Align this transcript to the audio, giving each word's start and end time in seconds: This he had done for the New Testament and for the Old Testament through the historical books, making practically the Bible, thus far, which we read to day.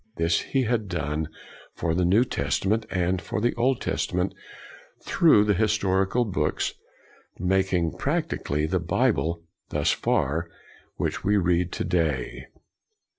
This 0.15 0.39
he 0.41 0.63
had 0.63 0.87
done 0.87 1.27
for 1.75 1.93
the 1.93 2.05
New 2.05 2.25
Testament 2.25 2.87
and 2.89 3.21
for 3.21 3.39
the 3.39 3.53
Old 3.53 3.81
Testament 3.81 4.33
through 4.99 5.43
the 5.43 5.53
historical 5.53 6.25
books, 6.25 6.73
making 7.37 7.93
practically 7.99 8.65
the 8.65 8.79
Bible, 8.79 9.43
thus 9.69 9.91
far, 9.91 10.49
which 10.95 11.23
we 11.23 11.37
read 11.37 11.71
to 11.73 11.83
day. 11.83 12.45